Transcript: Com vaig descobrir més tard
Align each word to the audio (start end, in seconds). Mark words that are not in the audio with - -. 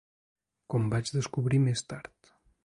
Com 0.73 0.87
vaig 0.93 1.11
descobrir 1.17 1.61
més 1.67 1.85
tard 1.93 2.33